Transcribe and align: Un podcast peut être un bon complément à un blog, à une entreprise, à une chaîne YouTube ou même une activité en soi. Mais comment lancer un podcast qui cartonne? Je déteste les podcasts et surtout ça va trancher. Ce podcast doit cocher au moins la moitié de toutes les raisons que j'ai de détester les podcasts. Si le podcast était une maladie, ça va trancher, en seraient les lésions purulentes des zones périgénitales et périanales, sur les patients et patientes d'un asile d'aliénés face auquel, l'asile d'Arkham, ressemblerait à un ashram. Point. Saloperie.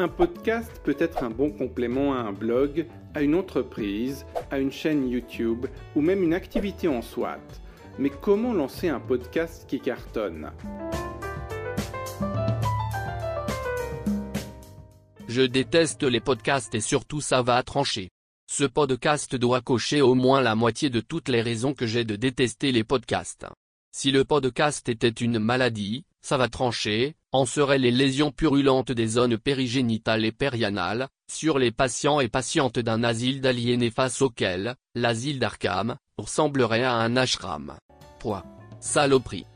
Un 0.00 0.08
podcast 0.08 0.80
peut 0.82 0.96
être 0.98 1.24
un 1.24 1.28
bon 1.28 1.50
complément 1.50 2.14
à 2.14 2.20
un 2.20 2.32
blog, 2.32 2.86
à 3.12 3.20
une 3.20 3.34
entreprise, 3.34 4.24
à 4.50 4.58
une 4.58 4.72
chaîne 4.72 5.06
YouTube 5.06 5.66
ou 5.94 6.00
même 6.00 6.22
une 6.22 6.32
activité 6.32 6.88
en 6.88 7.02
soi. 7.02 7.36
Mais 7.98 8.08
comment 8.08 8.54
lancer 8.54 8.88
un 8.88 8.98
podcast 8.98 9.66
qui 9.68 9.78
cartonne? 9.78 10.52
Je 15.28 15.42
déteste 15.42 16.02
les 16.02 16.20
podcasts 16.20 16.74
et 16.74 16.80
surtout 16.80 17.20
ça 17.20 17.42
va 17.42 17.62
trancher. 17.62 18.08
Ce 18.50 18.64
podcast 18.64 19.36
doit 19.36 19.60
cocher 19.60 20.00
au 20.00 20.14
moins 20.14 20.40
la 20.40 20.54
moitié 20.54 20.88
de 20.88 21.00
toutes 21.00 21.28
les 21.28 21.42
raisons 21.42 21.74
que 21.74 21.86
j'ai 21.86 22.04
de 22.06 22.16
détester 22.16 22.72
les 22.72 22.84
podcasts. 22.84 23.44
Si 23.92 24.12
le 24.12 24.24
podcast 24.24 24.88
était 24.88 25.08
une 25.08 25.38
maladie, 25.38 26.06
ça 26.22 26.36
va 26.36 26.48
trancher, 26.48 27.14
en 27.32 27.46
seraient 27.46 27.78
les 27.78 27.90
lésions 27.90 28.30
purulentes 28.30 28.92
des 28.92 29.06
zones 29.06 29.38
périgénitales 29.38 30.24
et 30.24 30.32
périanales, 30.32 31.08
sur 31.30 31.58
les 31.58 31.70
patients 31.70 32.20
et 32.20 32.28
patientes 32.28 32.78
d'un 32.78 33.04
asile 33.04 33.40
d'aliénés 33.40 33.90
face 33.90 34.20
auquel, 34.22 34.74
l'asile 34.94 35.38
d'Arkham, 35.38 35.96
ressemblerait 36.18 36.84
à 36.84 36.94
un 36.94 37.16
ashram. 37.16 37.74
Point. 38.18 38.44
Saloperie. 38.80 39.46